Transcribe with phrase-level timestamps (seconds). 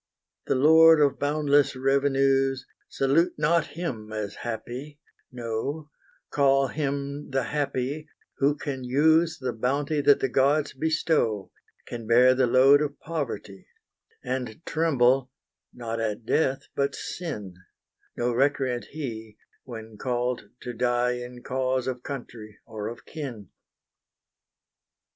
[0.47, 4.99] The lord of boundless revenues, Salute not him as happy:
[5.31, 5.91] no,
[6.31, 8.07] Call him the happy,
[8.39, 11.51] who can use The bounty that the gods bestow,
[11.85, 13.67] Can bear the load of poverty,
[14.23, 15.29] And tremble
[15.71, 17.53] not at death, but sin:
[18.17, 23.49] No recreant he when called to die In cause of country or of kin.